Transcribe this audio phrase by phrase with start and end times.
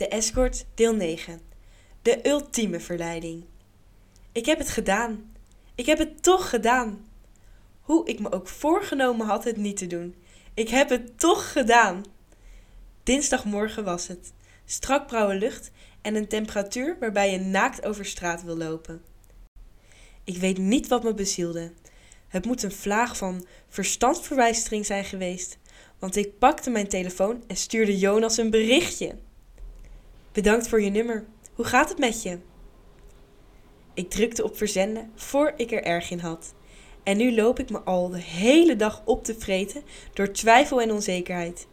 [0.00, 1.40] De escort, deel 9.
[2.02, 3.44] De ultieme verleiding.
[4.32, 5.32] Ik heb het gedaan.
[5.74, 7.06] Ik heb het toch gedaan.
[7.80, 10.14] Hoe ik me ook voorgenomen had het niet te doen.
[10.54, 12.04] Ik heb het toch gedaan.
[13.02, 14.32] Dinsdagmorgen was het.
[14.64, 15.70] Strak blauwe lucht
[16.02, 19.02] en een temperatuur waarbij je naakt over straat wil lopen.
[20.24, 21.72] Ik weet niet wat me bezielde.
[22.28, 25.58] Het moet een vlaag van verstandverwijstering zijn geweest,
[25.98, 29.16] want ik pakte mijn telefoon en stuurde Jonas een berichtje.
[30.32, 31.24] Bedankt voor je nummer.
[31.54, 32.38] Hoe gaat het met je?
[33.94, 36.54] Ik drukte op verzenden voor ik er erg in had.
[37.02, 40.92] En nu loop ik me al de hele dag op te vreten door twijfel en
[40.92, 41.66] onzekerheid.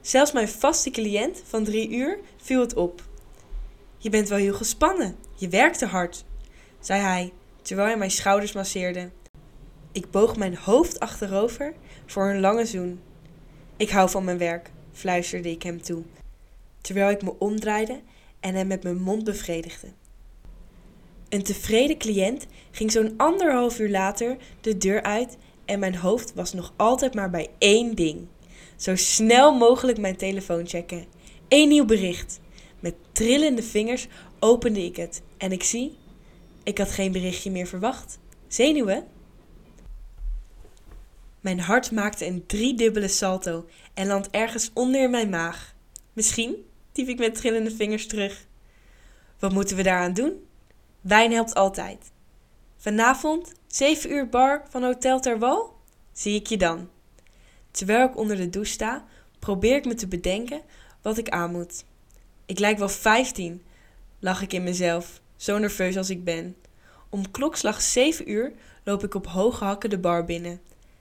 [0.00, 3.02] Zelfs mijn vaste cliënt van drie uur viel het op.
[3.98, 5.16] Je bent wel heel gespannen.
[5.34, 6.24] Je werkte hard,
[6.80, 7.32] zei hij
[7.62, 9.10] terwijl hij mijn schouders masseerde.
[9.92, 11.74] Ik boog mijn hoofd achterover
[12.06, 13.00] voor een lange zoen.
[13.76, 16.02] Ik hou van mijn werk, fluisterde ik hem toe,
[16.80, 18.00] terwijl ik me omdraaide
[18.40, 19.88] en hem met mijn mond bevredigde.
[21.28, 26.52] Een tevreden cliënt ging zo'n anderhalf uur later de deur uit en mijn hoofd was
[26.52, 28.26] nog altijd maar bij één ding.
[28.76, 31.04] Zo snel mogelijk mijn telefoon checken.
[31.48, 32.40] Eén nieuw bericht.
[32.80, 35.96] Met trillende vingers opende ik het en ik zie,
[36.62, 38.18] ik had geen berichtje meer verwacht.
[38.48, 39.06] Zenuwen?
[41.40, 45.74] Mijn hart maakte een driedubbele salto en landt ergens onder in mijn maag.
[46.12, 46.64] Misschien,
[47.00, 48.46] typ ik met trillende vingers terug.
[49.38, 50.46] Wat moeten we daaraan doen?
[51.00, 52.10] Wijn helpt altijd.
[52.76, 55.74] Vanavond, 7 uur bar van Hotel Terwal?
[56.12, 56.88] Zie ik je dan.
[57.70, 59.04] Terwijl ik onder de douche sta,
[59.38, 60.60] probeer ik me te bedenken
[61.02, 61.84] wat ik aan moet.
[62.46, 63.62] Ik lijk wel 15,
[64.18, 66.56] lach ik in mezelf, zo nerveus als ik ben.
[67.08, 68.52] Om klokslag 7 uur
[68.84, 70.60] loop ik op hoge hakken de bar binnen.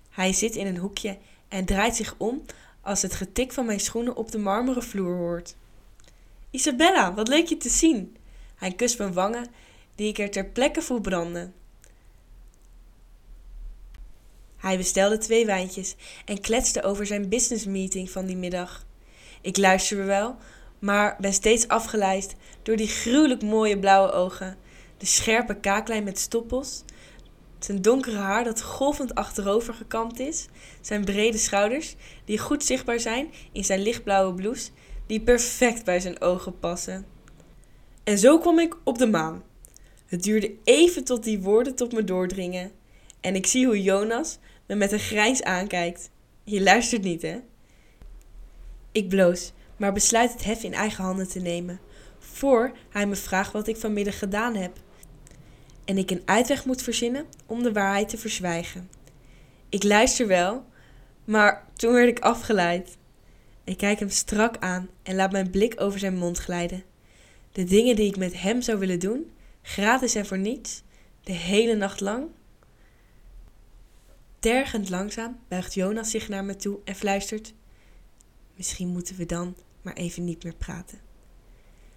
[0.10, 2.42] Hij zit in een hoekje en draait zich om
[2.82, 5.56] als het getik van mijn schoenen op de marmeren vloer hoort.
[6.52, 8.18] Isabella, wat leuk je te zien!
[8.56, 9.48] Hij kust mijn wangen,
[9.96, 11.54] die ik er ter plekke voel branden.
[14.58, 15.96] Hij bestelde twee wijntjes
[16.26, 18.86] en kletste over zijn businessmeeting van die middag.
[19.42, 20.36] Ik luister wel,
[20.80, 24.58] maar ben steeds afgeleid door die gruwelijk mooie blauwe ogen,
[24.98, 26.84] de scherpe kaaklijn met stoppels,
[27.60, 30.48] zijn donkere haar dat golvend achterover gekamd is,
[30.82, 31.96] zijn brede schouders
[32.26, 34.70] die goed zichtbaar zijn in zijn lichtblauwe blouse
[35.10, 37.06] die perfect bij zijn ogen passen.
[38.04, 39.44] En zo kwam ik op de maan.
[40.06, 42.72] Het duurde even tot die woorden tot me doordringen.
[43.22, 46.10] En ik zie hoe Jonas me met een grijns aankijkt.
[46.44, 47.40] Je luistert niet, hè?
[48.92, 51.80] Ik bloos, maar besluit het hef in eigen handen te nemen.
[52.20, 54.78] Voor hij me vraagt wat ik vanmiddag gedaan heb.
[55.86, 58.90] En ik een uitweg moet verzinnen om de waarheid te verzwijgen.
[59.70, 60.66] Ik luister wel,
[61.26, 62.98] maar toen werd ik afgeleid.
[63.70, 66.84] Ik kijk hem strak aan en laat mijn blik over zijn mond glijden.
[67.52, 69.32] De dingen die ik met hem zou willen doen,
[69.62, 70.84] gratis en voor niets,
[71.24, 72.28] de hele nacht lang.
[74.40, 77.54] Tergend langzaam buigt Jonas zich naar me toe en fluistert:
[78.56, 81.00] Misschien moeten we dan maar even niet meer praten.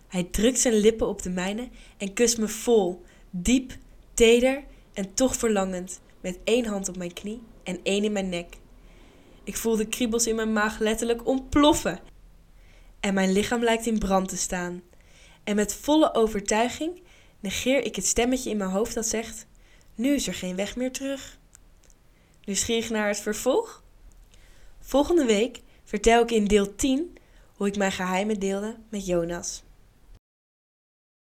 [0.09, 3.77] Hij drukt zijn lippen op de mijne en kust me vol, diep,
[4.15, 8.61] teder en toch verlangend, met één hand op mijn knie en één in mijn nek.
[9.45, 12.01] Ik voel de kriebels in mijn maag letterlijk ontploffen.
[13.01, 14.83] En mijn lichaam lijkt in brand te staan.
[15.45, 17.03] En met volle overtuiging
[17.41, 19.47] negeer ik het stemmetje in mijn hoofd dat zegt:
[19.95, 21.39] Nu is er geen weg meer terug.
[22.45, 23.83] Nieuwsgierig naar het vervolg?
[24.81, 27.19] Volgende week vertel ik in deel 10
[27.57, 29.63] hoe ik mijn geheimen deelde met Jonas.